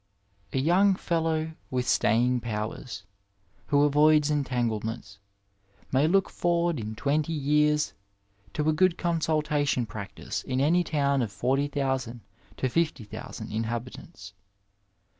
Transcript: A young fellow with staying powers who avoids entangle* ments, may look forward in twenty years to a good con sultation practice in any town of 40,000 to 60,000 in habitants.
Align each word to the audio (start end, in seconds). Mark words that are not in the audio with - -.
A 0.51 0.57
young 0.57 0.95
fellow 0.95 1.51
with 1.69 1.87
staying 1.87 2.39
powers 2.39 3.03
who 3.67 3.83
avoids 3.83 4.31
entangle* 4.31 4.81
ments, 4.83 5.19
may 5.91 6.07
look 6.07 6.27
forward 6.27 6.79
in 6.79 6.95
twenty 6.95 7.33
years 7.33 7.93
to 8.55 8.67
a 8.67 8.73
good 8.73 8.97
con 8.97 9.19
sultation 9.19 9.87
practice 9.87 10.41
in 10.43 10.59
any 10.59 10.83
town 10.83 11.21
of 11.21 11.31
40,000 11.31 12.21
to 12.57 12.67
60,000 12.67 13.51
in 13.51 13.65
habitants. 13.65 14.33